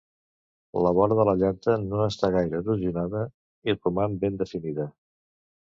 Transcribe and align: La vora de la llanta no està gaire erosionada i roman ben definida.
La 0.85 0.93
vora 0.99 1.17
de 1.19 1.25
la 1.29 1.35
llanta 1.41 1.75
no 1.83 1.99
està 2.07 2.31
gaire 2.37 2.63
erosionada 2.65 3.23
i 3.73 3.79
roman 3.79 4.19
ben 4.27 4.43
definida. 4.43 4.91